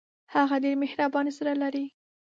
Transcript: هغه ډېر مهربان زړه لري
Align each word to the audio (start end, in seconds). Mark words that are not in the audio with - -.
هغه 0.33 0.55
ډېر 0.63 0.75
مهربان 0.83 1.25
زړه 1.37 1.53
لري 1.63 1.85